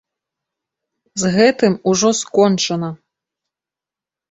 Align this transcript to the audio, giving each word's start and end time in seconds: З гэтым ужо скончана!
З 1.25 1.31
гэтым 1.35 1.77
ужо 1.93 2.09
скончана! 2.23 2.91